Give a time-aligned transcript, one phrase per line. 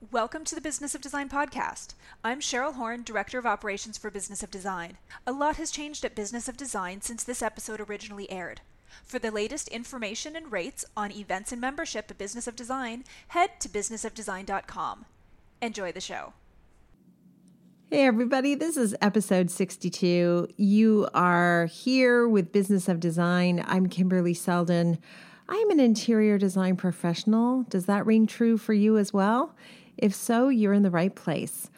[0.00, 1.94] Welcome to the Business of Design podcast.
[2.22, 4.96] I'm Cheryl Horn, Director of Operations for Business of Design.
[5.26, 8.60] A lot has changed at Business of Design since this episode originally aired.
[9.02, 13.58] For the latest information and rates on events and membership at Business of Design, head
[13.58, 15.04] to businessofdesign.com.
[15.60, 16.32] Enjoy the show.
[17.90, 20.46] Hey, everybody, this is episode 62.
[20.56, 23.64] You are here with Business of Design.
[23.66, 24.98] I'm Kimberly Seldon.
[25.48, 27.64] I am an interior design professional.
[27.64, 29.56] Does that ring true for you as well?
[29.98, 31.70] If so, you're in the right place.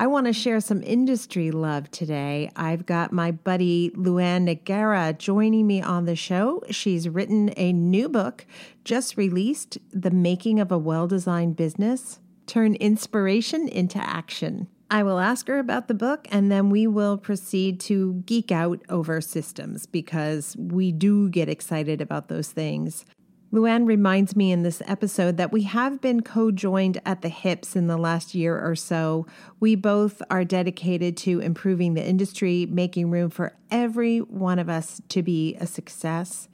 [0.00, 2.52] I want to share some industry love today.
[2.54, 6.62] I've got my buddy Luann Nigara joining me on the show.
[6.70, 8.46] She's written a new book
[8.84, 14.68] just released The Making of a Well Designed Business Turn Inspiration into Action.
[14.90, 18.80] I will ask her about the book and then we will proceed to geek out
[18.88, 23.04] over systems because we do get excited about those things.
[23.50, 27.74] Luann reminds me in this episode that we have been co joined at the hips
[27.74, 29.26] in the last year or so.
[29.58, 35.00] We both are dedicated to improving the industry, making room for every one of us
[35.08, 36.48] to be a success.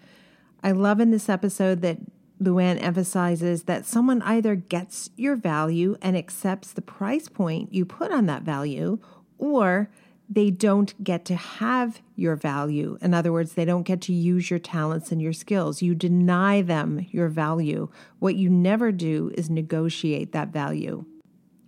[0.63, 1.99] I love in this episode that
[2.41, 8.13] Luann emphasizes that someone either gets your value and accepts the price point you put
[8.13, 8.99] on that value,
[9.39, 9.91] or
[10.29, 12.99] they don't get to have your value.
[13.03, 15.83] In other words, they don't get to use your talents and your skills.
[15.83, 17.89] You deny them your value.
[18.19, 21.05] What you never do is negotiate that value.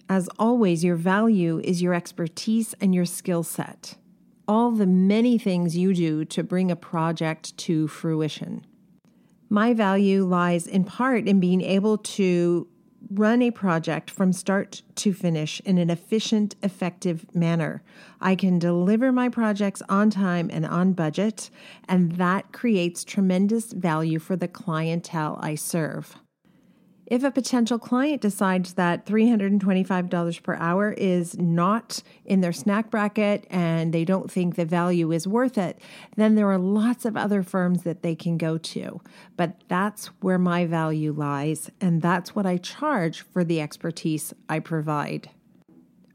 [0.08, 3.96] As always, your value is your expertise and your skill set.
[4.48, 8.64] All the many things you do to bring a project to fruition.
[9.48, 12.68] My value lies in part in being able to
[13.10, 17.82] run a project from start to finish in an efficient, effective manner.
[18.20, 21.50] I can deliver my projects on time and on budget,
[21.88, 26.16] and that creates tremendous value for the clientele I serve.
[27.06, 33.46] If a potential client decides that $325 per hour is not in their snack bracket
[33.48, 35.80] and they don't think the value is worth it,
[36.16, 39.00] then there are lots of other firms that they can go to.
[39.36, 44.58] But that's where my value lies, and that's what I charge for the expertise I
[44.58, 45.30] provide.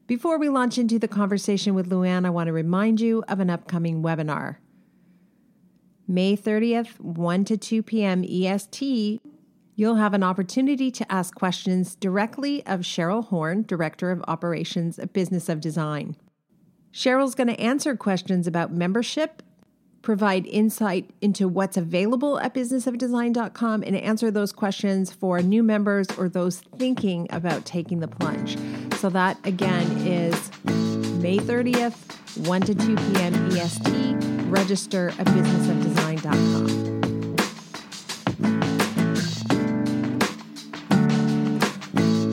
[0.08, 3.50] Before we launch into the conversation with Luann, I want to remind you of an
[3.50, 4.58] upcoming webinar.
[6.06, 8.26] May 30th, 1 to 2 p.m.
[8.26, 9.22] EST,
[9.76, 15.14] You'll have an opportunity to ask questions directly of Cheryl Horn, Director of Operations at
[15.14, 16.16] Business of Design.
[16.94, 19.42] Cheryl's going to answer questions about membership,
[20.02, 26.28] provide insight into what's available at businessofdesign.com, and answer those questions for new members or
[26.28, 28.58] those thinking about taking the plunge.
[28.96, 30.52] So, that again is
[31.22, 33.52] May 30th, 1 to 2 p.m.
[33.52, 34.18] EST.
[34.50, 36.91] Register at businessofdesign.com.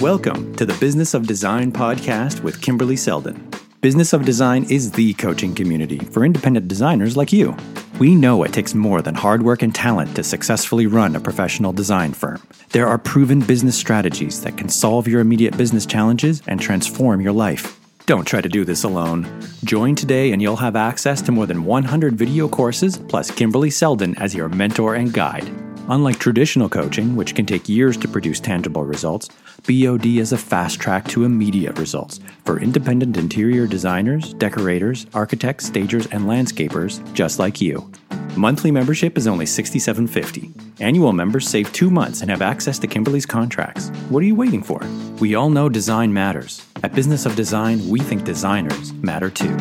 [0.01, 3.51] Welcome to the Business of Design podcast with Kimberly Seldon.
[3.81, 7.57] Business of Design is the coaching community for independent designers like you.
[7.99, 11.73] We know it takes more than hard work and talent to successfully run a professional
[11.73, 12.41] design firm.
[12.71, 17.33] There are proven business strategies that can solve your immediate business challenges and transform your
[17.33, 17.81] life.
[18.07, 19.27] Don't try to do this alone.
[19.65, 24.17] Join today and you'll have access to more than 100 video courses plus Kimberly Selden
[24.19, 25.68] as your mentor and guide.
[25.91, 29.31] Unlike traditional coaching, which can take years to produce tangible results,
[29.67, 36.07] BOD is a fast track to immediate results for independent interior designers, decorators, architects, stagers,
[36.09, 37.91] and landscapers just like you.
[38.37, 40.81] Monthly membership is only $67.50.
[40.81, 43.89] Annual members save two months and have access to Kimberly's contracts.
[44.11, 44.83] What are you waiting for?
[45.21, 46.67] We all know design matters.
[46.83, 49.57] At Business of Design, we think designers matter too.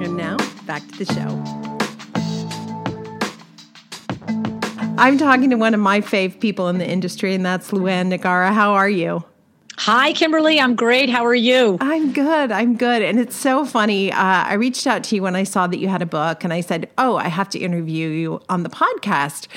[0.00, 1.71] And now, back to the show.
[5.02, 8.52] I'm talking to one of my fave people in the industry, and that's Luann Nigara.
[8.52, 9.24] How are you?
[9.78, 10.60] Hi, Kimberly.
[10.60, 11.10] I'm great.
[11.10, 11.76] How are you?
[11.80, 12.52] I'm good.
[12.52, 13.02] I'm good.
[13.02, 14.12] And it's so funny.
[14.12, 16.52] Uh, I reached out to you when I saw that you had a book, and
[16.52, 19.48] I said, Oh, I have to interview you on the podcast.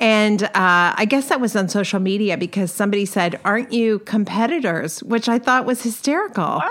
[0.00, 5.02] And uh, I guess that was on social media because somebody said, Aren't you competitors?
[5.02, 6.62] Which I thought was hysterical.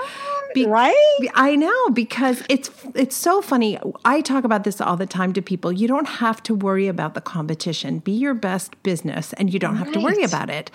[0.54, 1.18] Be- right?
[1.34, 3.78] I know because it's it's so funny.
[4.04, 5.72] I talk about this all the time to people.
[5.72, 7.98] You don't have to worry about the competition.
[7.98, 9.84] Be your best business and you don't right.
[9.84, 10.70] have to worry about it.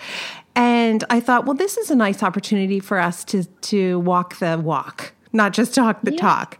[0.54, 4.58] And I thought, well, this is a nice opportunity for us to to walk the
[4.58, 6.20] walk, not just talk the yeah.
[6.20, 6.58] talk.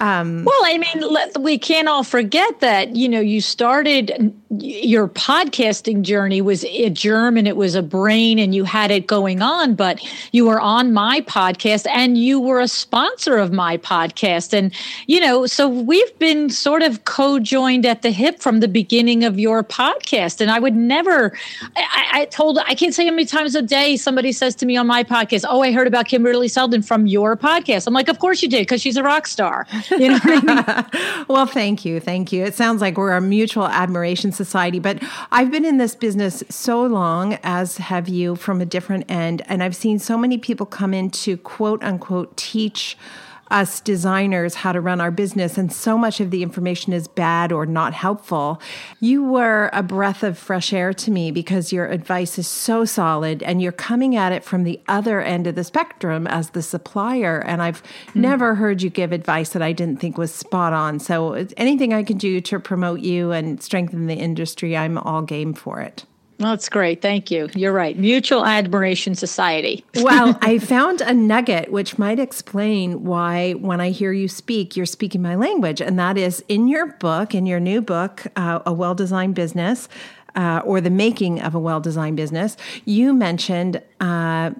[0.00, 5.08] Um, well, I mean, let, we can't all forget that you know you started your
[5.08, 9.40] podcasting journey was a germ and it was a brain and you had it going
[9.40, 9.98] on, but
[10.32, 14.52] you were on my podcast and you were a sponsor of my podcast.
[14.52, 14.70] And,
[15.06, 19.24] you know, so we've been sort of co joined at the hip from the beginning
[19.24, 20.40] of your podcast.
[20.40, 21.32] And I would never,
[21.74, 24.76] I, I, told, I can't say how many times a day somebody says to me
[24.76, 27.86] on my podcast, Oh, I heard about Kimberly Seldon from your podcast.
[27.86, 29.66] I'm like, Of course you did, because she's a rock star.
[29.90, 30.84] You know I
[31.14, 31.26] mean?
[31.28, 32.00] well, thank you.
[32.00, 32.44] Thank you.
[32.44, 34.78] It sounds like we're a mutual admiration society.
[34.78, 39.42] But I've been in this business so long, as have you, from a different end.
[39.46, 42.96] And I've seen so many people come in to quote unquote teach
[43.52, 47.52] us designers how to run our business, and so much of the information is bad
[47.52, 48.60] or not helpful.
[49.00, 53.42] You were a breath of fresh air to me because your advice is so solid
[53.42, 57.40] and you're coming at it from the other end of the spectrum as the supplier.
[57.40, 58.20] And I've mm-hmm.
[58.20, 60.98] never heard you give advice that I didn't think was spot on.
[60.98, 65.54] So anything I can do to promote you and strengthen the industry, I'm all game
[65.54, 66.04] for it.
[66.42, 67.00] That's great.
[67.00, 67.48] Thank you.
[67.54, 67.96] You're right.
[67.96, 69.84] Mutual Admiration Society.
[69.96, 74.86] well, I found a nugget which might explain why, when I hear you speak, you're
[74.86, 75.80] speaking my language.
[75.80, 79.88] And that is in your book, in your new book, uh, A Well Designed Business,
[80.34, 83.80] uh, or The Making of a Well Designed Business, you mentioned.
[84.00, 84.50] Uh,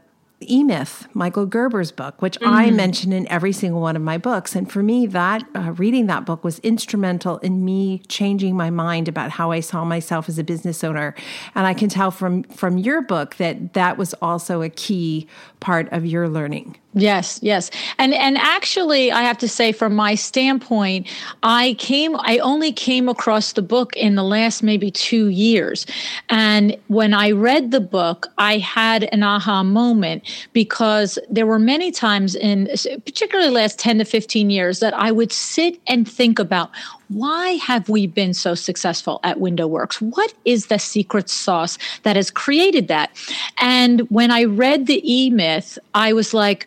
[0.47, 2.53] E Myth, Michael Gerber's book, which mm-hmm.
[2.53, 4.55] I mention in every single one of my books.
[4.55, 9.09] And for me, that uh, reading that book was instrumental in me changing my mind
[9.09, 11.15] about how I saw myself as a business owner.
[11.55, 15.29] And I can tell from from your book that that was also a key
[15.61, 16.77] part of your learning.
[16.95, 17.71] Yes, yes.
[17.97, 21.09] And and actually I have to say from my standpoint,
[21.43, 25.87] I came I only came across the book in the last maybe 2 years.
[26.29, 31.91] And when I read the book, I had an aha moment because there were many
[31.93, 32.69] times in
[33.07, 36.71] particularly last 10 to 15 years that I would sit and think about
[37.09, 40.01] why have we been so successful at Window Works?
[40.01, 43.11] What is the secret sauce that has created that?
[43.59, 46.67] And when I read the E Myth, I was like,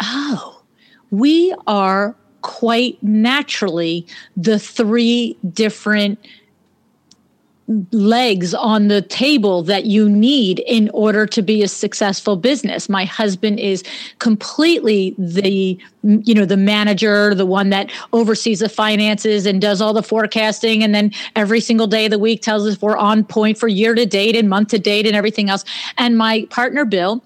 [0.00, 0.62] oh,
[1.10, 4.06] we are quite naturally
[4.36, 6.18] the three different
[7.90, 12.88] legs on the table that you need in order to be a successful business.
[12.88, 13.82] My husband is
[14.18, 19.92] completely the you know the manager, the one that oversees the finances and does all
[19.92, 23.58] the forecasting and then every single day of the week tells us we're on point
[23.58, 25.64] for year to date and month to date and everything else.
[25.98, 27.22] And my partner Bill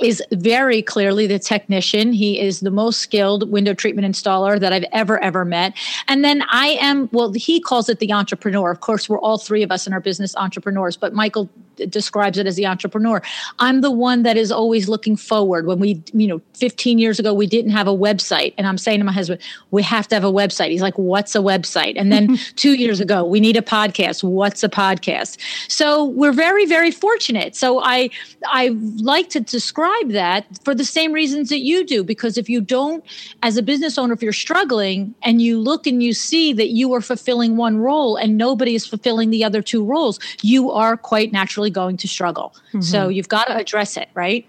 [0.00, 2.12] is very clearly the technician.
[2.12, 5.74] He is the most skilled window treatment installer that I've ever, ever met.
[6.08, 8.70] And then I am, well, he calls it the entrepreneur.
[8.70, 11.48] Of course, we're all three of us in our business entrepreneurs, but Michael
[11.88, 13.20] describes it as the entrepreneur.
[13.58, 15.66] I'm the one that is always looking forward.
[15.66, 18.54] When we, you know, 15 years ago, we didn't have a website.
[18.56, 19.40] And I'm saying to my husband,
[19.70, 20.70] we have to have a website.
[20.70, 21.94] He's like, what's a website?
[21.96, 24.22] And then two years ago, we need a podcast.
[24.22, 25.38] What's a podcast?
[25.68, 27.56] So we're very, very fortunate.
[27.56, 28.10] So I,
[28.46, 32.60] I like to describe that for the same reasons that you do, because if you
[32.60, 33.04] don't,
[33.42, 36.92] as a business owner, if you're struggling and you look and you see that you
[36.94, 41.32] are fulfilling one role and nobody is fulfilling the other two roles, you are quite
[41.32, 42.54] naturally going to struggle.
[42.68, 42.80] Mm-hmm.
[42.82, 44.46] So you've got to address it, right?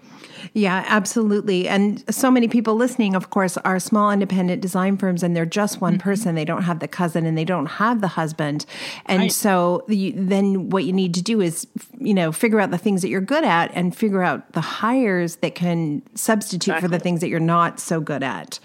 [0.56, 1.68] Yeah, absolutely.
[1.68, 5.82] And so many people listening, of course, are small independent design firms and they're just
[5.82, 6.02] one mm-hmm.
[6.02, 6.34] person.
[6.34, 8.64] They don't have the cousin and they don't have the husband.
[9.04, 9.32] And right.
[9.32, 11.66] so the, then what you need to do is,
[11.98, 15.36] you know, figure out the things that you're good at and figure out the hires
[15.36, 16.88] that can substitute exactly.
[16.88, 18.58] for the things that you're not so good at.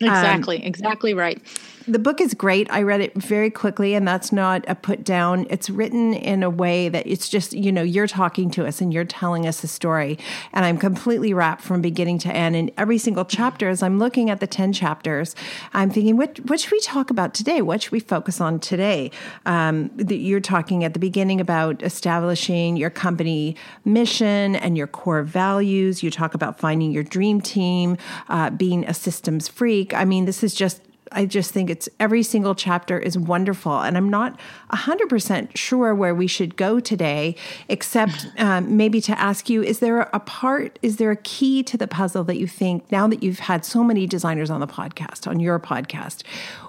[0.00, 1.42] Exactly, um, exactly right.
[1.88, 2.66] The book is great.
[2.68, 5.46] I read it very quickly, and that's not a put down.
[5.50, 8.92] It's written in a way that it's just, you know, you're talking to us and
[8.92, 10.18] you're telling us a story.
[10.52, 12.56] And I'm completely wrapped from beginning to end.
[12.56, 15.36] And every single chapter, as I'm looking at the 10 chapters,
[15.74, 17.62] I'm thinking, what, what should we talk about today?
[17.62, 19.12] What should we focus on today?
[19.44, 26.02] Um, you're talking at the beginning about establishing your company mission and your core values.
[26.02, 27.96] You talk about finding your dream team,
[28.28, 29.94] uh, being a systems freak.
[29.94, 30.80] I mean, this is just
[31.12, 33.80] I just think it's every single chapter is wonderful.
[33.80, 34.38] And I'm not
[34.72, 37.36] 100% sure where we should go today,
[37.68, 41.76] except um, maybe to ask you is there a part, is there a key to
[41.76, 45.26] the puzzle that you think now that you've had so many designers on the podcast,
[45.26, 46.22] on your podcast?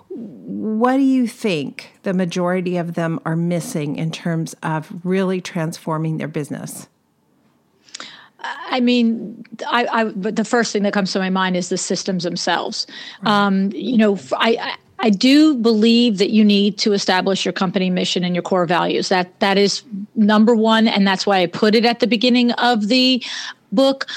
[0.10, 6.18] What do you think the majority of them are missing in terms of really transforming
[6.18, 6.88] their business?
[8.40, 11.78] I mean, I, I, but the first thing that comes to my mind is the
[11.78, 12.86] systems themselves.
[13.26, 18.24] Um, you know, I, I do believe that you need to establish your company mission
[18.24, 19.10] and your core values.
[19.10, 19.84] That that is
[20.16, 23.24] number one, and that's why I put it at the beginning of the
[23.72, 24.08] book.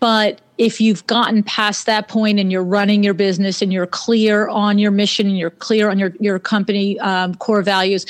[0.00, 4.48] But if you've gotten past that point and you're running your business and you're clear
[4.48, 8.06] on your mission and you're clear on your, your company um, core values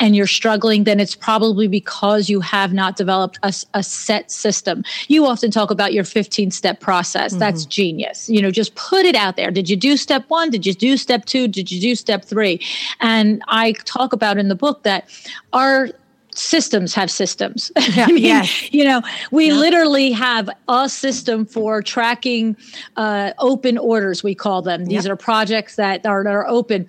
[0.00, 4.82] and you're struggling, then it's probably because you have not developed a, a set system.
[5.08, 7.32] You often talk about your 15 step process.
[7.32, 7.40] Mm-hmm.
[7.40, 8.30] That's genius.
[8.30, 9.50] You know, just put it out there.
[9.50, 10.50] Did you do step one?
[10.50, 11.48] Did you do step two?
[11.48, 12.60] Did you do step three?
[13.00, 15.08] And I talk about in the book that
[15.52, 15.90] our
[16.34, 17.70] systems have systems.
[17.94, 18.72] Yeah, I mean, yes.
[18.72, 19.54] you know, we yeah.
[19.54, 22.56] literally have a system for tracking
[22.96, 24.86] uh, open orders, we call them.
[24.86, 25.12] These yep.
[25.12, 26.88] are projects that are, that are open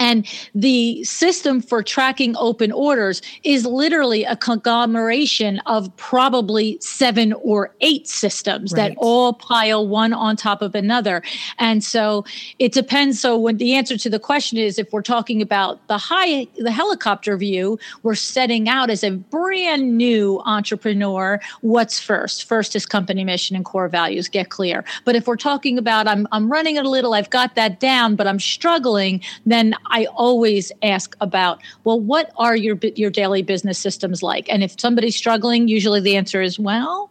[0.00, 7.72] and the system for tracking open orders is literally a conglomeration of probably seven or
[7.82, 8.88] eight systems right.
[8.88, 11.22] that all pile one on top of another.
[11.58, 12.24] And so
[12.58, 13.20] it depends.
[13.20, 16.72] So when the answer to the question is if we're talking about the high, the
[16.72, 22.44] helicopter view, we're setting out as a brand new entrepreneur, what's first?
[22.44, 24.82] First is company mission and core values, get clear.
[25.04, 28.16] But if we're talking about I'm I'm running it a little, I've got that down,
[28.16, 33.78] but I'm struggling, then I always ask about, well, what are your your daily business
[33.78, 34.48] systems like?
[34.48, 37.10] And if somebody's struggling, usually the answer is, well,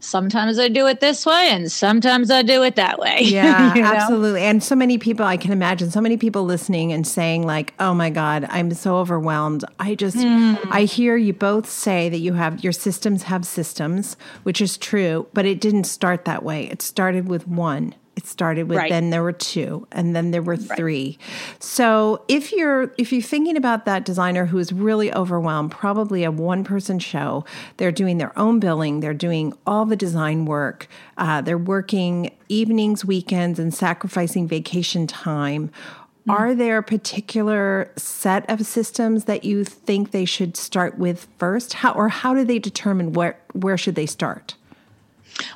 [0.00, 3.18] sometimes I do it this way and sometimes I do it that way.
[3.38, 3.92] Yeah, you know?
[3.92, 4.42] absolutely.
[4.42, 7.94] And so many people, I can imagine so many people listening and saying, like, oh
[7.94, 9.64] my God, I'm so overwhelmed.
[9.78, 10.58] I just, mm.
[10.70, 15.28] I hear you both say that you have your systems have systems, which is true,
[15.34, 16.68] but it didn't start that way.
[16.68, 17.94] It started with one.
[18.18, 18.90] It started with right.
[18.90, 21.18] then there were two and then there were three.
[21.20, 21.62] Right.
[21.62, 26.32] So if you're if you're thinking about that designer who is really overwhelmed, probably a
[26.32, 27.44] one person show,
[27.76, 33.04] they're doing their own billing, they're doing all the design work, uh, they're working evenings,
[33.04, 35.68] weekends, and sacrificing vacation time.
[35.68, 36.30] Mm-hmm.
[36.32, 41.74] Are there a particular set of systems that you think they should start with first?
[41.74, 44.56] How or how do they determine where where should they start?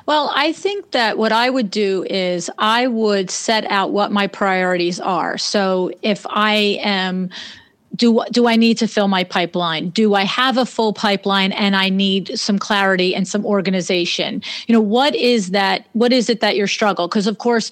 [0.05, 4.27] Well, I think that what I would do is I would set out what my
[4.27, 5.37] priorities are.
[5.37, 7.29] So if I am
[7.95, 9.89] do do I need to fill my pipeline?
[9.89, 14.41] Do I have a full pipeline and I need some clarity and some organization?
[14.67, 17.07] You know, what is that what is it that you're struggle?
[17.07, 17.69] Because of course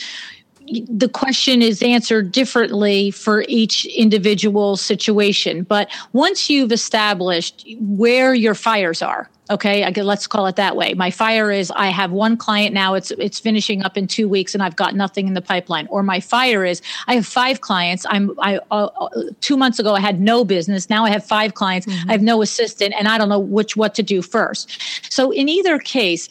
[0.89, 5.63] the question is answered differently for each individual situation.
[5.63, 10.93] But once you've established where your fires are, okay, I, let's call it that way.
[10.93, 14.53] My fire is I have one client now; it's it's finishing up in two weeks,
[14.53, 15.87] and I've got nothing in the pipeline.
[15.87, 18.05] Or my fire is I have five clients.
[18.09, 19.09] I'm I uh, uh
[19.41, 20.89] two months ago I had no business.
[20.89, 21.85] Now I have five clients.
[21.85, 22.09] Mm-hmm.
[22.09, 24.79] I have no assistant, and I don't know which what to do first.
[25.11, 26.29] So in either case.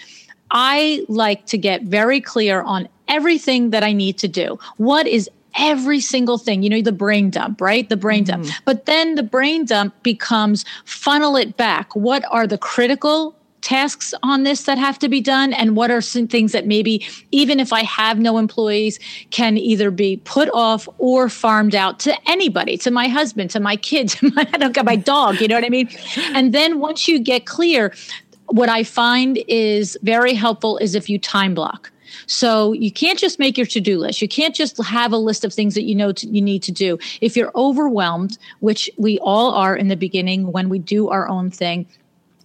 [0.51, 4.59] I like to get very clear on everything that I need to do.
[4.77, 5.29] What is
[5.59, 6.63] every single thing?
[6.63, 7.89] You know the brain dump right?
[7.89, 8.43] The brain mm-hmm.
[8.43, 11.95] dump but then the brain dump becomes funnel it back.
[11.95, 15.53] What are the critical tasks on this that have to be done?
[15.53, 18.99] And what are some things that maybe even if i have no employees
[19.31, 23.77] can either be put off or farmed out to anybody to my husband to my
[23.77, 25.89] kids to my, i don't got my dog you know what i mean?
[26.33, 27.93] And then once you get clear
[28.51, 31.91] what i find is very helpful is if you time block
[32.27, 34.21] so you can't just make your to-do list.
[34.21, 36.73] You can't just have a list of things that you know to, you need to
[36.73, 36.99] do.
[37.21, 41.51] If you're overwhelmed, which we all are in the beginning when we do our own
[41.51, 41.87] thing,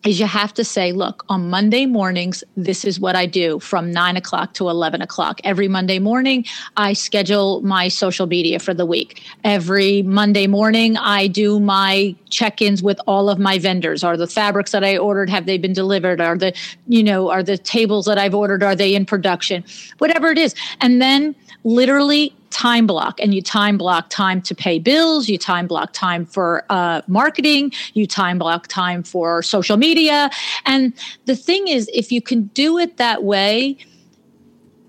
[0.05, 3.91] is you have to say, look, on Monday mornings, this is what I do from
[3.91, 5.41] nine o'clock to 11 o'clock.
[5.43, 6.45] Every Monday morning,
[6.77, 9.24] I schedule my social media for the week.
[9.43, 14.03] Every Monday morning, I do my check ins with all of my vendors.
[14.03, 16.21] Are the fabrics that I ordered, have they been delivered?
[16.21, 16.53] Are the,
[16.88, 19.63] you know, are the tables that I've ordered, are they in production?
[19.97, 20.53] Whatever it is.
[20.81, 25.67] And then literally time block and you time block time to pay bills you time
[25.67, 30.29] block time for uh, marketing you time block time for social media.
[30.65, 30.93] And
[31.25, 33.77] the thing is if you can do it that way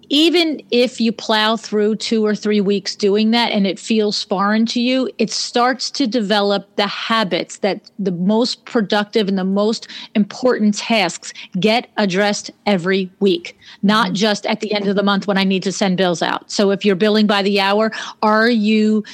[0.09, 4.67] even if you plow through two or three weeks doing that and it feels foreign
[4.67, 9.89] to you, it starts to develop the habits that the most productive and the most
[10.15, 15.39] important tasks get addressed every week, not just at the end of the month when
[15.39, 16.51] I need to send bills out.
[16.51, 17.91] So if you're billing by the hour,
[18.23, 19.05] are you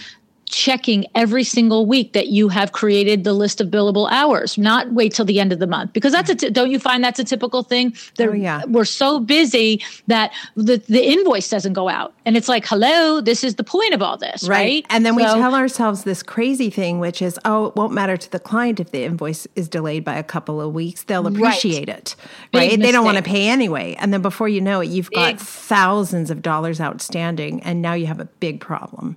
[0.53, 5.13] checking every single week that you have created the list of billable hours, not wait
[5.13, 5.93] till the end of the month.
[5.93, 7.97] Because that's a t- don't you find that's a typical thing?
[8.19, 8.65] That oh, yeah.
[8.67, 12.15] We're so busy that the, the invoice doesn't go out.
[12.25, 14.59] And it's like, hello, this is the point of all this, right?
[14.59, 14.87] right?
[14.91, 18.17] And then so, we tell ourselves this crazy thing, which is, oh, it won't matter
[18.17, 21.05] to the client if the invoice is delayed by a couple of weeks.
[21.05, 21.99] They'll appreciate right.
[21.99, 22.17] it,
[22.55, 22.71] right?
[22.71, 23.97] Big they don't want to pay anyway.
[23.99, 25.41] And then before you know it, you've got big.
[25.41, 29.17] thousands of dollars outstanding, and now you have a big problem.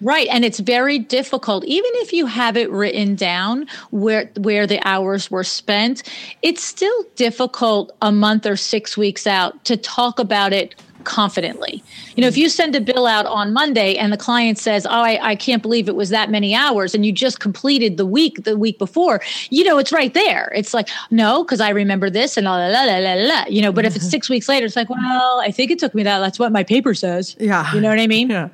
[0.00, 4.80] Right, and it's very difficult even if you have it written down where where the
[4.86, 6.02] hours were spent.
[6.42, 10.74] It's still difficult a month or 6 weeks out to talk about it
[11.04, 11.82] confidently.
[12.14, 14.90] You know, if you send a bill out on Monday and the client says, Oh,
[14.90, 18.44] I, I, can't believe it was that many hours, and you just completed the week
[18.44, 20.52] the week before, you know, it's right there.
[20.54, 23.44] It's like, no, because I remember this and la la la la la.
[23.48, 24.10] You know, but if it's mm-hmm.
[24.10, 26.18] six weeks later, it's like, well, I think it took me that.
[26.18, 27.36] That's what my paper says.
[27.40, 27.72] Yeah.
[27.72, 28.30] You know what I mean?
[28.30, 28.48] Yeah.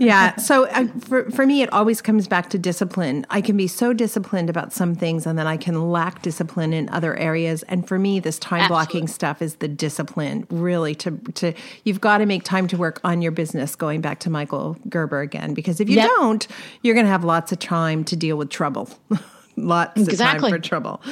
[0.00, 0.36] Yeah.
[0.36, 3.26] So uh, for, for me, it always comes back to discipline.
[3.30, 6.88] I can be so disciplined about some things and then I can lack discipline in
[6.90, 7.62] other areas.
[7.64, 8.84] And for me, this time Absolutely.
[8.84, 13.00] blocking stuff is the discipline really to, to, you've got to make time to work
[13.04, 16.10] on your business going back to Michael Gerber again, because if you yep.
[16.16, 16.46] don't,
[16.82, 18.88] you're going to have lots of time to deal with trouble.
[19.56, 20.36] lots exactly.
[20.36, 21.02] of time for trouble.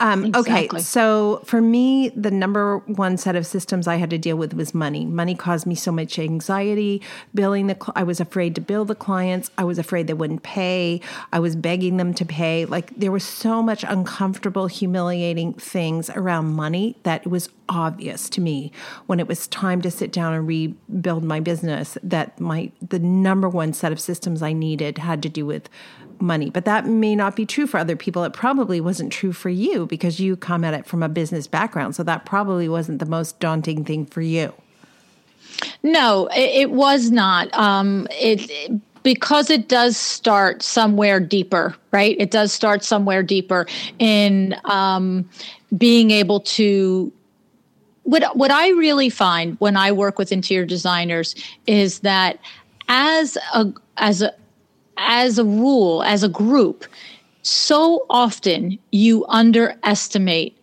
[0.00, 0.78] Um, exactly.
[0.78, 4.54] Okay, so for me, the number one set of systems I had to deal with
[4.54, 5.04] was money.
[5.04, 7.02] Money caused me so much anxiety.
[7.34, 9.50] Billing the, I was afraid to bill the clients.
[9.56, 11.00] I was afraid they wouldn't pay.
[11.32, 12.64] I was begging them to pay.
[12.64, 18.40] Like there was so much uncomfortable, humiliating things around money that it was obvious to
[18.40, 18.70] me
[19.06, 23.48] when it was time to sit down and rebuild my business that my the number
[23.48, 25.68] one set of systems I needed had to do with
[26.20, 26.50] money.
[26.50, 28.24] But that may not be true for other people.
[28.24, 31.94] It probably wasn't true for you because you come at it from a business background.
[31.94, 34.52] So that probably wasn't the most daunting thing for you.
[35.82, 37.52] No, it, it was not.
[37.54, 42.16] Um, it, it because it does start somewhere deeper, right?
[42.18, 43.66] It does start somewhere deeper
[44.00, 45.28] in um,
[45.78, 47.12] being able to.
[48.02, 52.40] What what I really find when I work with interior designers is that
[52.88, 54.34] as a as a
[54.96, 56.84] as a rule, as a group,
[57.42, 60.58] so often you underestimate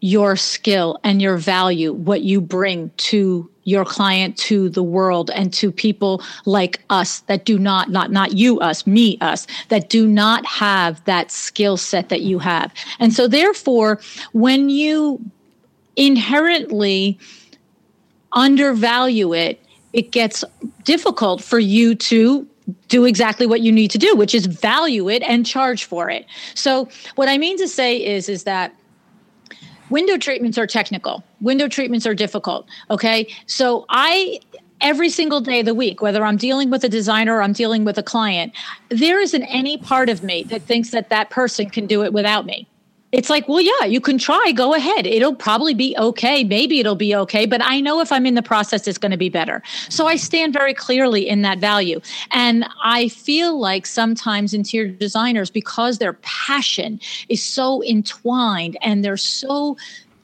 [0.00, 5.52] your skill and your value, what you bring to your client, to the world, and
[5.52, 10.06] to people like us that do not, not, not you, us, me, us, that do
[10.06, 12.72] not have that skill set that you have.
[12.98, 14.00] And so, therefore,
[14.32, 15.20] when you
[15.96, 17.18] inherently
[18.32, 20.44] undervalue it, it gets
[20.84, 22.48] difficult for you to
[22.88, 26.26] do exactly what you need to do which is value it and charge for it.
[26.54, 28.74] So what i mean to say is is that
[29.90, 31.24] window treatments are technical.
[31.40, 33.26] Window treatments are difficult okay?
[33.46, 34.40] So i
[34.80, 37.84] every single day of the week whether i'm dealing with a designer or i'm dealing
[37.84, 38.52] with a client
[38.88, 42.46] there isn't any part of me that thinks that that person can do it without
[42.46, 42.66] me
[43.12, 45.06] it's like, well, yeah, you can try, go ahead.
[45.06, 46.44] It'll probably be okay.
[46.44, 49.18] Maybe it'll be okay, but I know if I'm in the process, it's going to
[49.18, 49.62] be better.
[49.88, 52.00] So I stand very clearly in that value.
[52.30, 59.16] And I feel like sometimes interior designers, because their passion is so entwined and they're
[59.16, 59.76] so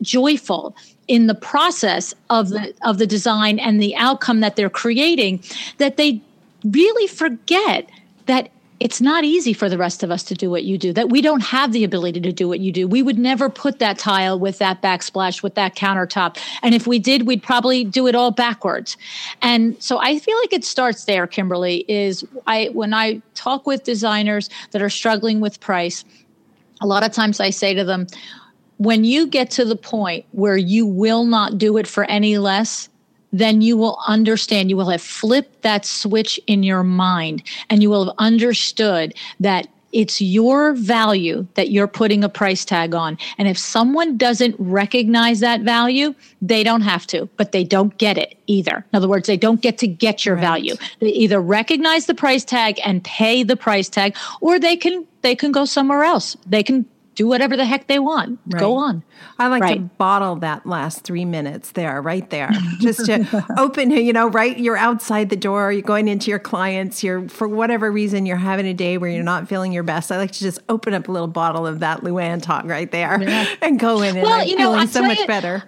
[0.02, 0.76] joyful
[1.08, 5.42] in the process of the of the design and the outcome that they're creating
[5.78, 6.20] that they
[6.64, 7.88] really forget
[8.26, 11.08] that it's not easy for the rest of us to do what you do that
[11.08, 12.86] we don't have the ability to do what you do.
[12.86, 16.38] We would never put that tile with that backsplash with that countertop.
[16.62, 18.96] And if we did we'd probably do it all backwards.
[19.42, 23.84] And so i feel like it starts there kimberly is i when i talk with
[23.84, 26.04] designers that are struggling with price
[26.80, 28.06] a lot of times i say to them
[28.78, 32.88] when you get to the point where you will not do it for any less
[33.38, 37.90] then you will understand, you will have flipped that switch in your mind and you
[37.90, 43.16] will have understood that it's your value that you're putting a price tag on.
[43.38, 48.18] And if someone doesn't recognize that value, they don't have to, but they don't get
[48.18, 48.84] it either.
[48.92, 50.42] In other words, they don't get to get your right.
[50.42, 50.74] value.
[51.00, 55.34] They either recognize the price tag and pay the price tag, or they can they
[55.34, 56.36] can go somewhere else.
[56.46, 56.84] They can
[57.16, 58.38] do whatever the heck they want.
[58.46, 58.60] Right.
[58.60, 59.02] Go on.
[59.38, 59.78] I like right.
[59.78, 62.50] to bottle that last three minutes there, right there.
[62.78, 64.56] Just to open, you know, right?
[64.56, 68.66] You're outside the door, you're going into your clients, you're, for whatever reason, you're having
[68.66, 70.12] a day where you're not feeling your best.
[70.12, 73.20] I like to just open up a little bottle of that Luann talk right there
[73.20, 73.46] yeah.
[73.62, 75.64] and go in and well, I'm you know, feeling so much better.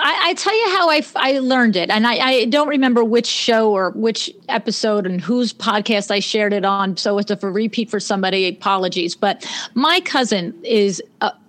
[0.00, 3.26] I, I, tell you how I, I learned it, and I, I, don't remember which
[3.26, 6.96] show or which episode and whose podcast I shared it on.
[6.96, 9.14] So if a repeat for somebody, apologies.
[9.14, 11.02] But my cousin is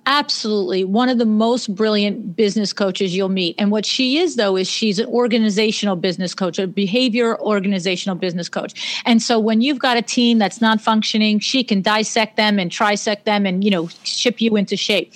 [0.10, 3.56] absolutely one of the most brilliant business coaches you'll meet.
[3.60, 8.50] And what she is, though, is she's an organizational business coach, a behavior organizational business
[8.50, 9.02] coach.
[9.06, 12.72] And so when you've got a team that's not functioning, she can dissect them and
[12.72, 15.14] trisect them and you know ship you into shape.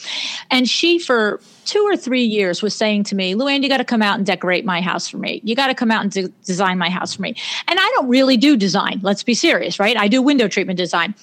[0.52, 3.86] And she for two or three years was saying to me, Luann, you got to
[3.86, 5.42] come out and decorate my house for me.
[5.44, 7.36] You got to come out and de- design my house for me.
[7.68, 9.00] And I don't really do design.
[9.02, 9.98] Let's be serious, right?
[9.98, 11.16] I do window treatment design.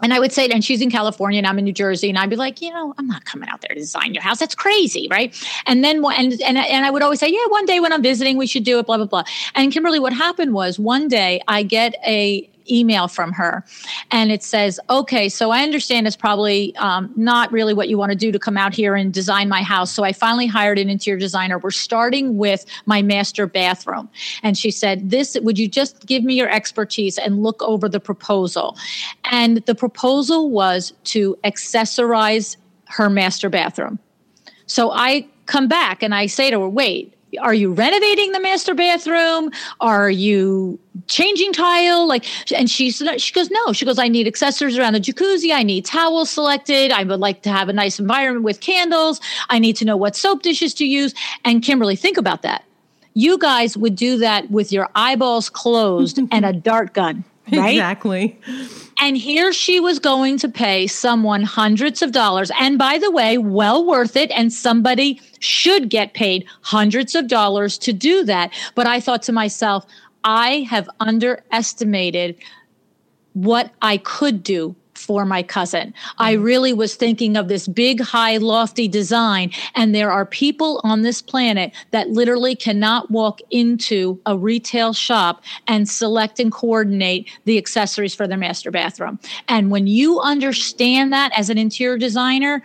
[0.00, 2.30] And I would say, and she's in California and I'm in New Jersey, and I'd
[2.30, 4.38] be like, you know, I'm not coming out there to design your house.
[4.38, 5.34] That's crazy, right?
[5.66, 8.36] And then, and and and I would always say, yeah, one day when I'm visiting,
[8.36, 9.24] we should do it, blah blah blah.
[9.54, 13.64] And Kimberly, what happened was one day I get a email from her.
[14.10, 18.10] And it says okay so i understand it's probably um, not really what you want
[18.10, 19.92] to do to come out here and design my house.
[19.92, 21.58] So i finally hired an interior designer.
[21.58, 24.08] We're starting with my master bathroom.
[24.42, 28.00] And she said this would you just give me your expertise and look over the
[28.00, 28.76] proposal?
[29.24, 33.98] And the proposal was to accessorize her master bathroom.
[34.66, 38.74] So i come back and i say to her wait are you renovating the master
[38.74, 39.50] bathroom?
[39.80, 42.06] Are you changing tile?
[42.06, 43.72] Like, and she she goes, no.
[43.72, 45.52] She goes, I need accessories around the jacuzzi.
[45.52, 46.92] I need towels selected.
[46.92, 49.20] I would like to have a nice environment with candles.
[49.48, 51.14] I need to know what soap dishes to use.
[51.44, 52.64] And Kimberly, think about that.
[53.14, 57.70] You guys would do that with your eyeballs closed and a dart gun, right?
[57.70, 58.38] Exactly.
[59.02, 62.52] And here she was going to pay someone hundreds of dollars.
[62.60, 64.30] And by the way, well worth it.
[64.30, 68.52] And somebody should get paid hundreds of dollars to do that.
[68.76, 69.84] But I thought to myself,
[70.22, 72.36] I have underestimated
[73.32, 75.88] what I could do for my cousin.
[75.88, 76.22] Mm-hmm.
[76.22, 79.50] I really was thinking of this big, high, lofty design.
[79.74, 85.42] And there are people on this planet that literally cannot walk into a retail shop
[85.66, 89.18] and select and coordinate the accessories for their master bathroom.
[89.48, 92.62] And when you understand that as an interior designer,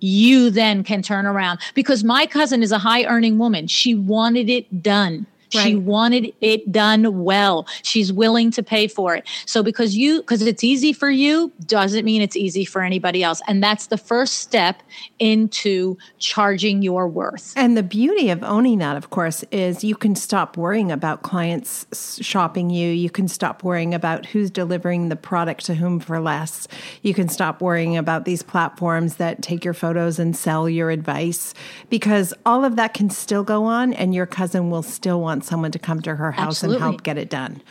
[0.00, 3.66] you then can turn around because my cousin is a high earning woman.
[3.66, 5.26] She wanted it done.
[5.54, 5.62] Right.
[5.62, 7.66] She wanted it done well.
[7.82, 9.26] She's willing to pay for it.
[9.46, 13.40] So because you because it's easy for you doesn't mean it's easy for anybody else.
[13.46, 14.82] And that's the first step
[15.18, 17.52] into charging your worth.
[17.56, 21.86] And the beauty of owning that of course is you can stop worrying about clients
[22.20, 22.90] shopping you.
[22.90, 26.66] You can stop worrying about who's delivering the product to whom for less.
[27.02, 31.54] You can stop worrying about these platforms that take your photos and sell your advice
[31.88, 35.72] because all of that can still go on and your cousin will still want someone
[35.72, 36.76] to come to her house Absolutely.
[36.76, 37.62] and help get it done.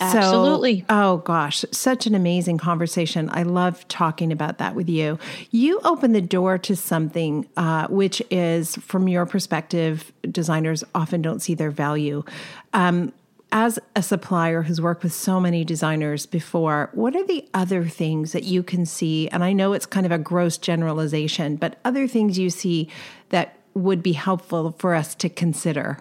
[0.00, 0.80] Absolutely.
[0.80, 3.28] So, oh gosh, such an amazing conversation.
[3.32, 5.18] I love talking about that with you.
[5.50, 11.40] You open the door to something uh, which is, from your perspective, designers often don't
[11.40, 12.24] see their value.
[12.72, 13.12] Um,
[13.52, 18.32] as a supplier who's worked with so many designers before, what are the other things
[18.32, 19.28] that you can see?
[19.28, 22.88] And I know it's kind of a gross generalization, but other things you see
[23.30, 25.98] that would be helpful for us to consider?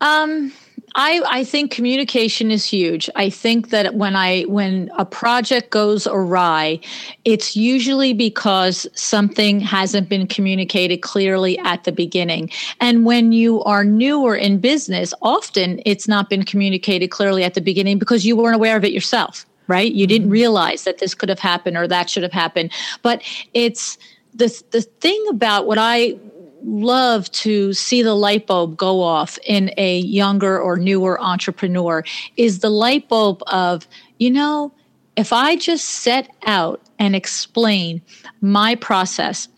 [0.00, 0.52] Um,
[0.94, 3.10] I, I think communication is huge.
[3.14, 6.80] I think that when I when a project goes awry,
[7.24, 12.50] it's usually because something hasn't been communicated clearly at the beginning.
[12.80, 17.60] And when you are newer in business, often it's not been communicated clearly at the
[17.60, 19.92] beginning because you weren't aware of it yourself, right?
[19.92, 20.32] You didn't mm-hmm.
[20.32, 22.72] realize that this could have happened or that should have happened.
[23.02, 23.22] But
[23.54, 23.98] it's
[24.34, 26.18] the the thing about what I
[26.62, 32.04] love to see the light bulb go off in a younger or newer entrepreneur
[32.36, 33.86] is the light bulb of,
[34.18, 34.72] you know,
[35.16, 38.00] if I just set out and explain
[38.40, 39.48] my process,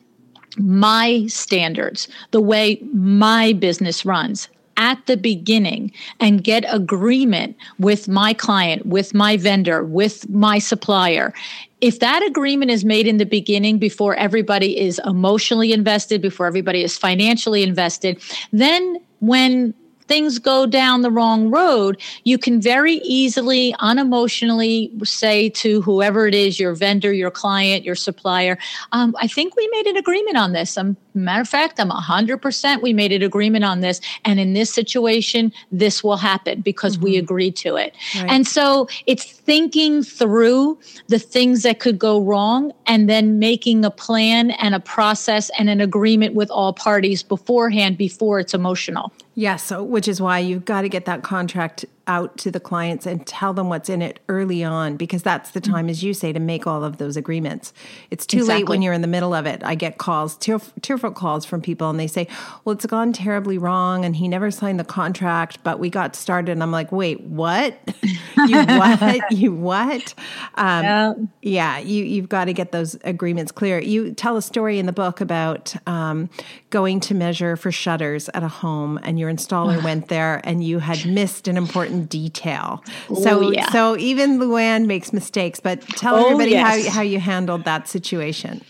[0.57, 4.49] my standards, the way my business runs,
[4.81, 11.35] at the beginning and get agreement with my client, with my vendor, with my supplier,
[11.81, 16.83] if that agreement is made in the beginning before everybody is emotionally invested, before everybody
[16.83, 18.21] is financially invested,
[18.53, 19.75] then when
[20.11, 26.35] things go down the wrong road, you can very easily, unemotionally say to whoever it
[26.35, 28.59] is, your vendor, your client, your supplier,
[28.91, 30.77] um, I think we made an agreement on this.
[30.77, 34.01] Um, matter of fact, I'm 100% we made an agreement on this.
[34.25, 37.05] And in this situation, this will happen because mm-hmm.
[37.05, 37.95] we agreed to it.
[38.17, 38.29] Right.
[38.29, 43.93] And so it's thinking through the things that could go wrong and then making a
[43.93, 49.13] plan and a process and an agreement with all parties beforehand before it's emotional.
[49.35, 53.07] Yes, so which is why you've got to get that contract out to the clients
[53.07, 55.91] and tell them what's in it early on because that's the time, mm-hmm.
[55.91, 57.73] as you say, to make all of those agreements.
[58.11, 58.63] It's too exactly.
[58.63, 59.63] late when you're in the middle of it.
[59.65, 62.27] I get calls, tearful, tearful calls from people, and they say,
[62.65, 66.51] "Well, it's gone terribly wrong, and he never signed the contract, but we got started."
[66.51, 67.79] And I'm like, "Wait, what?
[68.49, 69.31] you what?
[69.31, 70.15] you what?"
[70.57, 71.15] Um, yeah.
[71.43, 73.79] yeah, you you've got to get those agreements clear.
[73.79, 76.29] You tell a story in the book about um,
[76.71, 80.81] going to measure for shutters at a home, and your installer went there, and you
[80.81, 82.83] had missed an important detail.
[83.23, 83.71] So, yeah.
[83.71, 86.87] so even Luann makes mistakes, but tell oh, everybody yes.
[86.87, 88.63] how, how you handled that situation.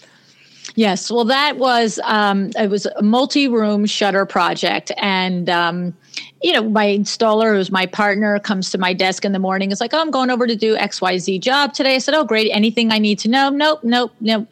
[0.77, 5.95] Yes, well, that was um, it was a multi-room shutter project, and um,
[6.43, 9.73] you know, my installer, who's my partner, comes to my desk in the morning.
[9.73, 12.15] It's like, "Oh, I'm going over to do X Y Z job today." I said,
[12.15, 12.51] "Oh, great!
[12.53, 14.47] Anything I need to know?" Nope, nope, nope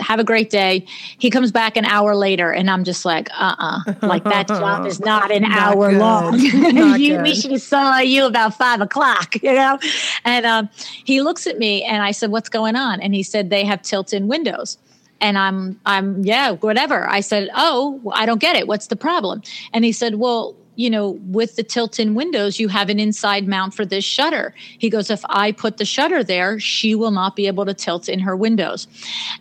[0.00, 0.84] have a great day.
[1.18, 4.86] He comes back an hour later, and I'm just like, uh uh like that job
[4.86, 5.98] is not an not hour good.
[5.98, 6.38] long.
[6.98, 9.78] you, we should have saw you about five o'clock, you know?
[10.24, 10.68] And um,
[11.04, 13.00] he looks at me, and I said, What's going on?
[13.00, 14.78] And he said, They have tilt in windows.
[15.20, 17.08] And I'm, I'm, yeah, whatever.
[17.08, 18.68] I said, Oh, I don't get it.
[18.68, 19.42] What's the problem?
[19.72, 23.48] And he said, Well, you know, with the tilt in windows, you have an inside
[23.48, 24.54] mount for this shutter.
[24.78, 28.08] He goes, if I put the shutter there, she will not be able to tilt
[28.08, 28.86] in her windows.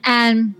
[0.03, 0.55] And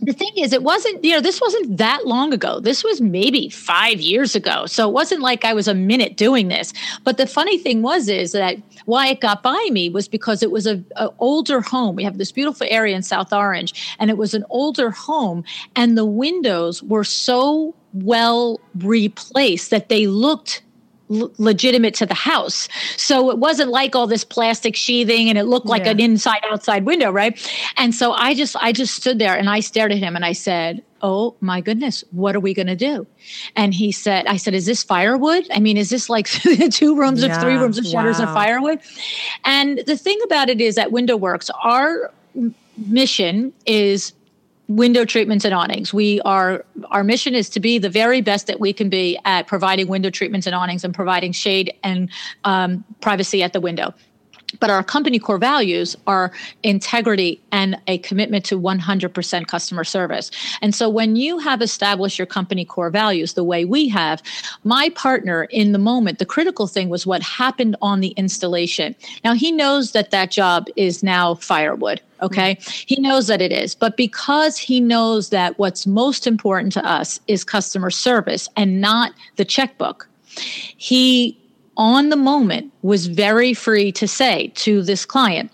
[0.00, 2.60] the thing is, it wasn't, you know, this wasn't that long ago.
[2.60, 4.66] This was maybe five years ago.
[4.66, 6.72] So it wasn't like I was a minute doing this.
[7.02, 10.52] But the funny thing was, is that why it got by me was because it
[10.52, 11.96] was a, a older home.
[11.96, 15.42] We have this beautiful area in South Orange, and it was an older home,
[15.74, 20.62] and the windows were so well replaced that they looked
[21.08, 22.68] legitimate to the house.
[22.96, 25.92] So it wasn't like all this plastic sheathing and it looked like yeah.
[25.92, 27.38] an inside outside window, right?
[27.76, 30.32] And so I just I just stood there and I stared at him and I
[30.32, 33.06] said, "Oh my goodness, what are we going to do?"
[33.56, 35.46] And he said, "I said, is this firewood?
[35.52, 36.28] I mean, is this like
[36.70, 37.36] two rooms yeah.
[37.36, 38.26] or three rooms of shutters wow.
[38.26, 38.80] and firewood?"
[39.44, 42.10] And the thing about it is that Window Works, our
[42.76, 44.12] mission is
[44.76, 45.92] window treatments and awnings.
[45.92, 49.46] We are our mission is to be the very best that we can be at
[49.46, 52.10] providing window treatments and awnings and providing shade and
[52.44, 53.94] um, privacy at the window.
[54.60, 60.30] But our company core values are integrity and a commitment to 100% customer service.
[60.60, 64.22] And so when you have established your company core values the way we have,
[64.64, 68.94] my partner in the moment, the critical thing was what happened on the installation.
[69.24, 72.00] Now he knows that that job is now firewood.
[72.22, 72.54] Okay.
[72.54, 72.84] Mm-hmm.
[72.86, 73.74] He knows that it is.
[73.74, 79.12] But because he knows that what's most important to us is customer service and not
[79.36, 80.08] the checkbook,
[80.76, 81.38] he
[81.76, 85.50] on the moment was very free to say to this client,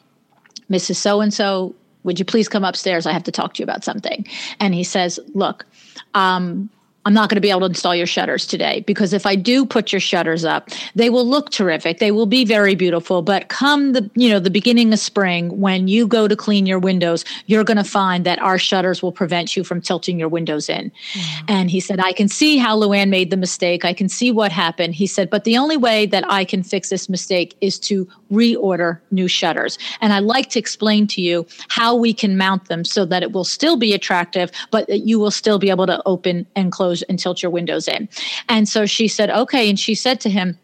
[0.71, 0.97] Mrs.
[0.97, 3.07] So and so, would you please come upstairs?
[3.07, 4.27] I have to talk to you about something.
[4.61, 5.67] And he says, Look,
[6.15, 6.71] um,
[7.09, 9.65] I'm not going to be able to install your shutters today because if I do
[9.65, 12.01] put your shutters up, they will look terrific.
[12.01, 13.23] They will be very beautiful.
[13.23, 16.79] But come the, you know, the beginning of spring, when you go to clean your
[16.79, 20.69] windows, you're going to find that our shutters will prevent you from tilting your windows
[20.69, 20.93] in.
[21.15, 21.45] Mm.
[21.49, 23.87] And he said, I can see how Luann made the mistake.
[23.87, 24.95] I can see what happened.
[24.95, 29.01] He said, but the only way that I can fix this mistake is to reorder
[29.11, 29.79] new shutters.
[30.03, 33.33] And I like to explain to you how we can mount them so that it
[33.33, 36.98] will still be attractive, but that you will still be able to open and close
[37.09, 38.09] and tilt your windows in.
[38.49, 39.69] And so she said, okay.
[39.69, 40.59] And she said to him,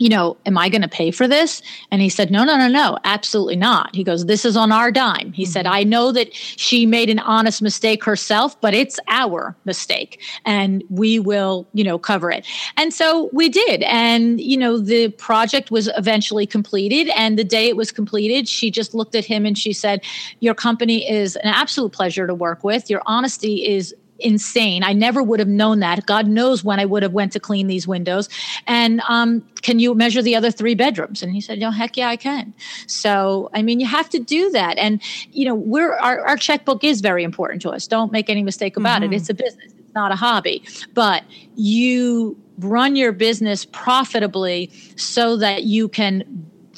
[0.00, 1.62] you know, am I going to pay for this?
[1.92, 3.94] And he said, no, no, no, no, absolutely not.
[3.94, 5.32] He goes, this is on our dime.
[5.32, 5.52] He mm-hmm.
[5.52, 10.82] said, I know that she made an honest mistake herself, but it's our mistake and
[10.90, 12.44] we will, you know, cover it.
[12.76, 13.82] And so we did.
[13.84, 17.08] And, you know, the project was eventually completed.
[17.16, 20.02] And the day it was completed, she just looked at him and she said,
[20.40, 22.90] your company is an absolute pleasure to work with.
[22.90, 24.82] Your honesty is insane.
[24.82, 26.06] I never would have known that.
[26.06, 28.28] God knows when I would have went to clean these windows.
[28.66, 31.22] And um, can you measure the other three bedrooms?
[31.22, 32.54] And he said, "No, heck yeah, I can."
[32.86, 34.78] So I mean, you have to do that.
[34.78, 37.86] And you know, we're our, our checkbook is very important to us.
[37.86, 39.12] Don't make any mistake about mm-hmm.
[39.12, 39.16] it.
[39.16, 39.72] It's a business.
[39.78, 40.62] It's not a hobby.
[40.94, 41.24] But
[41.56, 46.22] you run your business profitably so that you can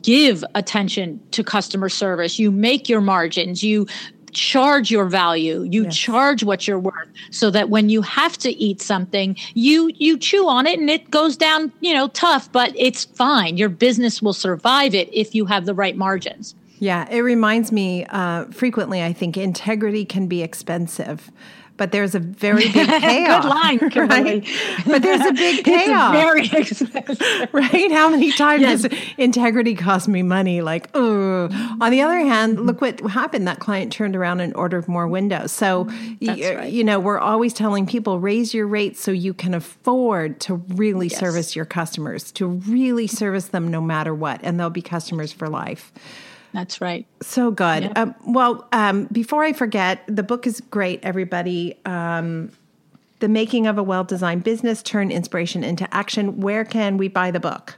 [0.02, 3.86] give attention to customer service you make your margins you
[4.32, 5.62] charge your value.
[5.62, 5.96] You yes.
[5.96, 10.48] charge what you're worth so that when you have to eat something you you chew
[10.48, 13.56] on it and it goes down you know tough but it's fine.
[13.56, 16.54] Your business will survive it if you have the right margins.
[16.78, 21.30] Yeah it reminds me uh, frequently i think integrity can be expensive
[21.76, 23.42] but there's a very big payoff.
[23.42, 24.46] Good line, right?
[24.86, 26.12] But there's a big payoff.
[26.12, 27.48] very expensive.
[27.52, 27.92] right?
[27.92, 28.82] How many times yes.
[28.82, 30.62] does integrity cost me money?
[30.62, 31.48] Like, oh.
[31.80, 32.66] On the other hand, mm-hmm.
[32.66, 33.46] look what happened.
[33.46, 35.52] That client turned around and ordered more windows.
[35.52, 35.84] So,
[36.20, 36.72] y- right.
[36.72, 41.08] you know, we're always telling people raise your rates so you can afford to really
[41.08, 41.18] yes.
[41.18, 45.48] service your customers, to really service them no matter what, and they'll be customers for
[45.48, 45.92] life.
[46.56, 47.04] That's right.
[47.20, 47.82] So good.
[47.82, 47.98] Yep.
[47.98, 51.78] Um, well, um, before I forget, the book is great, everybody.
[51.84, 52.50] Um,
[53.18, 56.40] the Making of a Well Designed Business Turn Inspiration into Action.
[56.40, 57.76] Where can we buy the book?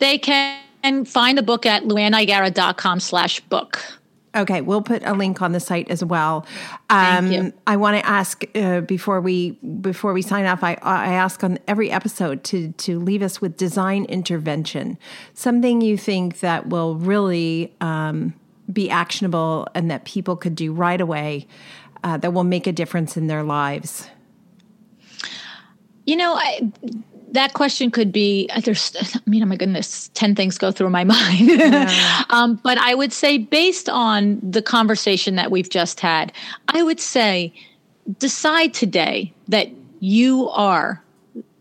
[0.00, 3.97] They can find the book at luannigara.com slash book.
[4.38, 6.46] Okay, we'll put a link on the site as well.
[6.88, 7.52] Um, Thank you.
[7.66, 10.62] I want to ask uh, before we before we sign off.
[10.62, 14.96] I I ask on every episode to to leave us with design intervention,
[15.34, 18.32] something you think that will really um,
[18.72, 21.46] be actionable and that people could do right away,
[22.04, 24.08] uh, that will make a difference in their lives.
[26.06, 26.72] You know, I
[27.32, 30.90] that question could be uh, there's i mean oh my goodness 10 things go through
[30.90, 32.24] my mind yeah.
[32.30, 36.32] um, but i would say based on the conversation that we've just had
[36.68, 37.52] i would say
[38.18, 39.68] decide today that
[40.00, 41.02] you are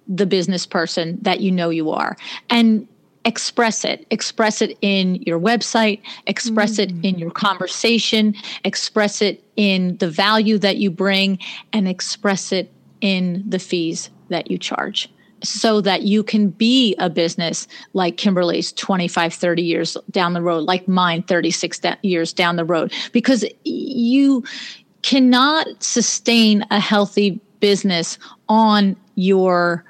[0.08, 2.15] the business person that you know you are
[2.49, 2.88] and
[3.25, 6.84] express it express it in your website express mm.
[6.84, 11.38] it in your conversation express it in the value that you bring
[11.73, 15.10] and express it in the fees that you charge
[15.43, 20.63] so that you can be a business like Kimberly's 25, 30 years down the road,
[20.63, 24.43] like mine 36 da- years down the road, because you
[25.02, 28.17] cannot sustain a healthy business
[28.50, 29.84] on your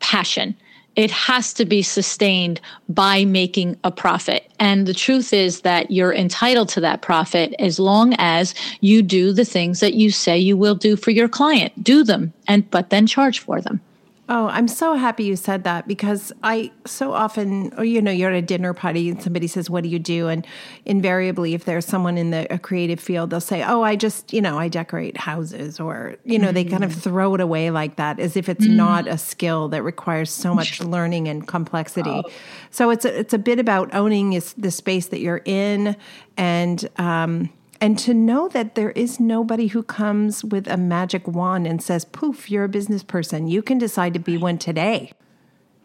[0.00, 0.56] passion.
[0.96, 4.50] It has to be sustained by making a profit.
[4.58, 9.32] And the truth is that you're entitled to that profit as long as you do
[9.32, 11.82] the things that you say you will do for your client.
[11.82, 13.80] Do them and but then charge for them.
[14.32, 18.30] Oh, I'm so happy you said that because I so often, or you know, you're
[18.30, 20.46] at a dinner party and somebody says, "What do you do?" And
[20.84, 24.40] invariably, if there's someone in the a creative field, they'll say, "Oh, I just, you
[24.40, 26.54] know, I decorate houses," or you know, mm-hmm.
[26.54, 27.02] they kind of mm.
[27.02, 28.76] throw it away like that, as if it's mm-hmm.
[28.76, 32.22] not a skill that requires so much learning and complexity.
[32.24, 32.30] Oh.
[32.70, 35.96] So it's a, it's a bit about owning is the space that you're in
[36.36, 36.88] and.
[36.98, 41.82] Um, and to know that there is nobody who comes with a magic wand and
[41.82, 43.48] says, poof, you're a business person.
[43.48, 45.12] You can decide to be one today.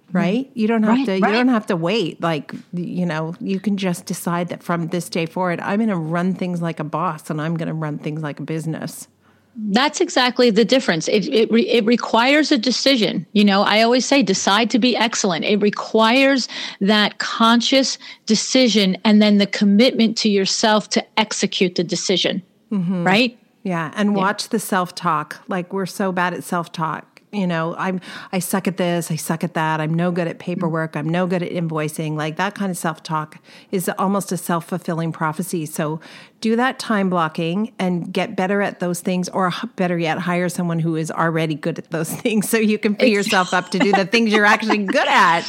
[0.07, 0.17] Mm-hmm.
[0.17, 0.51] Right?
[0.53, 1.31] You don't have right, to right.
[1.31, 2.21] you don't have to wait.
[2.21, 6.35] Like, you know, you can just decide that from this day forward, I'm gonna run
[6.35, 9.07] things like a boss and I'm gonna run things like a business.
[9.57, 11.07] That's exactly the difference.
[11.07, 13.25] It, it, re, it requires a decision.
[13.31, 15.45] You know, I always say decide to be excellent.
[15.45, 16.49] It requires
[16.81, 22.43] that conscious decision and then the commitment to yourself to execute the decision.
[22.71, 23.05] Mm-hmm.
[23.05, 23.39] Right?
[23.63, 23.91] Yeah.
[23.95, 24.49] And watch yeah.
[24.51, 25.41] the self talk.
[25.47, 27.99] Like we're so bad at self talk you know i'm
[28.31, 31.27] i suck at this i suck at that i'm no good at paperwork i'm no
[31.27, 33.39] good at invoicing like that kind of self-talk
[33.71, 35.65] is almost a self-fulfilling prophecy.
[35.65, 35.99] So
[36.41, 40.79] do that time blocking and get better at those things or better yet hire someone
[40.79, 43.91] who is already good at those things so you can free yourself up to do
[43.91, 45.43] the things you're actually good at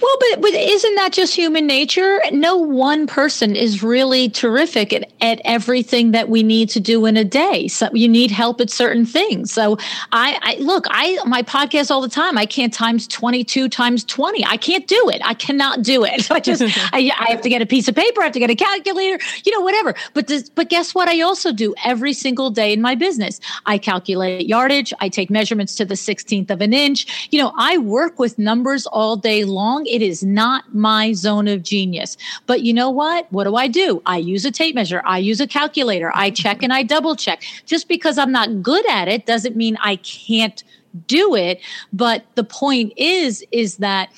[0.00, 2.20] well, but but isn't that just human nature?
[2.30, 7.16] No one person is really terrific at, at everything that we need to do in
[7.16, 7.66] a day.
[7.68, 9.50] So you need help at certain things.
[9.52, 9.78] So
[10.12, 12.36] I, I look, I my podcast all the time.
[12.36, 14.44] I can't times twenty two times twenty.
[14.44, 15.22] I can't do it.
[15.24, 16.30] I cannot do it.
[16.30, 18.20] I just I, I have to get a piece of paper.
[18.20, 19.18] I have to get a calculator.
[19.44, 19.94] You know, whatever.
[20.12, 21.08] But this, but guess what?
[21.08, 23.40] I also do every single day in my business.
[23.64, 24.92] I calculate yardage.
[25.00, 27.28] I take measurements to the sixteenth of an inch.
[27.30, 31.62] You know, I work with numbers all day long it is not my zone of
[31.62, 32.16] genius.
[32.46, 33.30] But you know what?
[33.32, 34.02] What do I do?
[34.06, 35.02] I use a tape measure.
[35.04, 36.12] I use a calculator.
[36.14, 37.42] I check and I double check.
[37.64, 40.62] Just because I'm not good at it doesn't mean I can't
[41.06, 41.60] do it.
[41.92, 44.10] But the point is, is that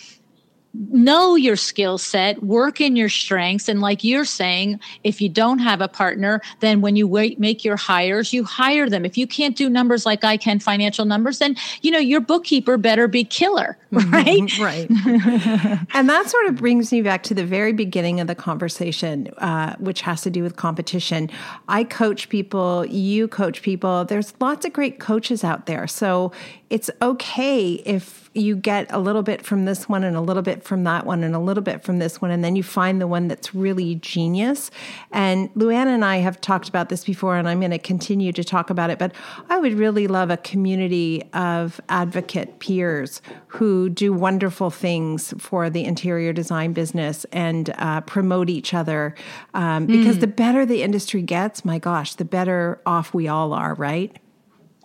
[0.74, 3.68] know your skill set, work in your strengths.
[3.68, 7.64] And like you're saying, if you don't have a partner, then when you wait, make
[7.64, 9.04] your hires, you hire them.
[9.04, 12.76] If you can't do numbers like I can, financial numbers, then, you know, your bookkeeper
[12.76, 14.58] better be killer, right?
[14.58, 14.88] right.
[15.94, 19.74] and that sort of brings me back to the very beginning of the conversation, uh,
[19.76, 21.30] which has to do with competition.
[21.68, 24.04] I coach people, you coach people.
[24.04, 25.86] There's lots of great coaches out there.
[25.86, 26.32] So
[26.70, 30.62] it's okay if you get a little bit from this one and a little bit
[30.62, 33.06] from that one and a little bit from this one, and then you find the
[33.06, 34.70] one that's really genius.
[35.10, 38.44] And Luann and I have talked about this before, and I'm going to continue to
[38.44, 38.98] talk about it.
[38.98, 39.12] But
[39.48, 45.84] I would really love a community of advocate peers who do wonderful things for the
[45.84, 49.14] interior design business and uh, promote each other.
[49.54, 50.20] Um, because mm.
[50.20, 54.16] the better the industry gets, my gosh, the better off we all are, right?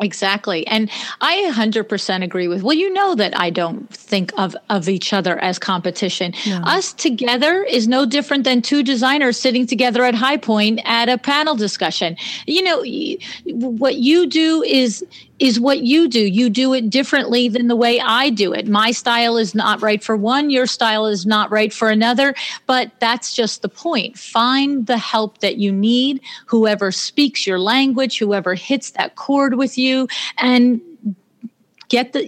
[0.03, 0.67] Exactly.
[0.67, 0.89] And
[1.21, 5.39] I 100% agree with, well, you know that I don't think of, of each other
[5.39, 6.33] as competition.
[6.45, 6.57] No.
[6.65, 11.17] Us together is no different than two designers sitting together at High Point at a
[11.17, 12.17] panel discussion.
[12.45, 12.83] You know,
[13.45, 15.05] what you do is
[15.39, 16.19] is what you do.
[16.19, 18.67] You do it differently than the way I do it.
[18.67, 22.35] My style is not right for one, your style is not right for another,
[22.67, 24.17] but that's just the point.
[24.17, 29.77] Find the help that you need, whoever speaks your language, whoever hits that chord with
[29.77, 30.81] you, and
[31.89, 32.23] get the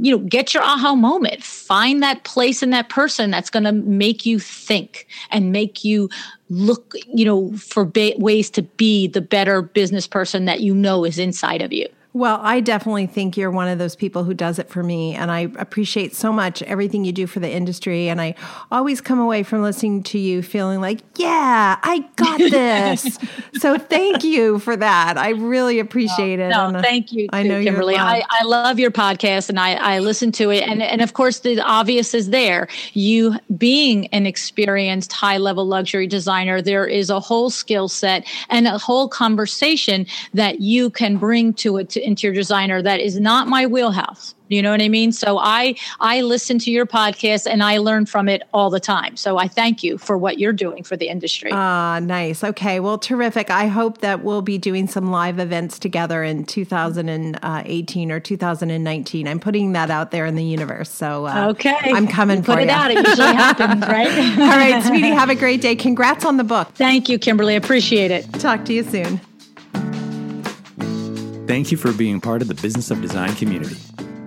[0.00, 3.70] you know get your aha moment find that place in that person that's going to
[3.70, 6.08] make you think and make you
[6.48, 11.04] look you know for ba- ways to be the better business person that you know
[11.04, 14.58] is inside of you Well, I definitely think you're one of those people who does
[14.58, 15.14] it for me.
[15.14, 18.08] And I appreciate so much everything you do for the industry.
[18.08, 18.34] And I
[18.72, 23.16] always come away from listening to you feeling like, yeah, I got this.
[23.58, 25.18] so thank you for that.
[25.18, 26.48] I really appreciate it.
[26.48, 27.28] No, and uh, thank you.
[27.28, 27.94] Too, I know Kimberly.
[27.94, 30.66] I, I love your podcast and I, I listen to it.
[30.66, 32.66] And, and of course, the obvious is there.
[32.92, 38.66] You being an experienced high level luxury designer, there is a whole skill set and
[38.66, 43.48] a whole conversation that you can bring to it to interior designer that is not
[43.48, 44.34] my wheelhouse.
[44.50, 45.12] You know what I mean?
[45.12, 49.16] So I I listen to your podcast and I learn from it all the time.
[49.16, 51.50] So I thank you for what you're doing for the industry.
[51.52, 52.42] Ah, nice.
[52.42, 53.48] Okay, well, terrific.
[53.48, 59.28] I hope that we'll be doing some live events together in 2018 or 2019.
[59.28, 60.90] I'm putting that out there in the universe.
[60.90, 62.64] So uh, okay, I'm coming you for put you.
[62.64, 62.90] it out.
[62.90, 64.38] It usually happens, right?
[64.40, 65.10] all right, sweetie.
[65.10, 65.76] Have a great day.
[65.76, 66.68] Congrats on the book.
[66.74, 67.54] Thank you, Kimberly.
[67.54, 68.30] Appreciate it.
[68.34, 69.20] Talk to you soon.
[71.50, 73.76] Thank you for being part of the Business of Design community.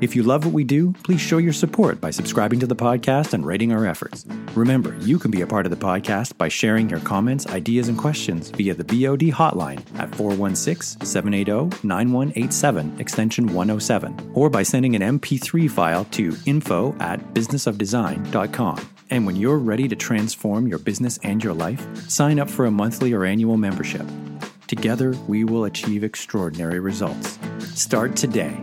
[0.02, 3.32] If you love what we do, please show your support by subscribing to the podcast
[3.32, 4.26] and rating our efforts.
[4.56, 7.98] Remember, you can be a part of the podcast by sharing your comments, ideas, and
[7.98, 15.18] questions via the BOD hotline at 416 780 9187, extension 107, or by sending an
[15.18, 18.90] MP3 file to info at businessofdesign.com.
[19.12, 22.72] And when you're ready to transform your business and your life, sign up for a
[22.72, 24.06] monthly or annual membership.
[24.76, 27.38] Together, we will achieve extraordinary results.
[27.76, 28.60] Start today